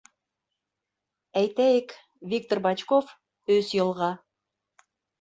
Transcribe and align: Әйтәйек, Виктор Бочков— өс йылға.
Әйтәйек, 1.43 1.95
Виктор 2.33 2.65
Бочков— 2.67 3.15
өс 3.61 3.73
йылға. 3.81 4.13